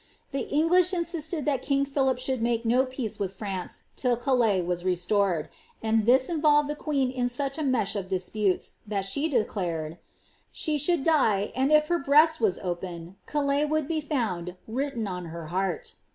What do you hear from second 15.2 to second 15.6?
her